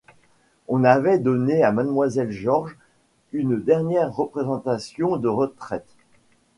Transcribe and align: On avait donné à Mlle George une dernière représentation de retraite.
On 0.67 0.83
avait 0.83 1.19
donné 1.19 1.61
à 1.61 1.71
Mlle 1.71 2.31
George 2.31 2.75
une 3.33 3.61
dernière 3.61 4.11
représentation 4.11 5.17
de 5.17 5.27
retraite. 5.27 5.95